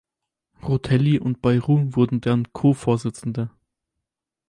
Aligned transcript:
Rutelli 0.63 1.19
und 1.19 1.43
Bayrou 1.43 1.89
wurden 1.95 2.21
deren 2.21 2.51
Ko-Vorsitzende. 2.53 3.51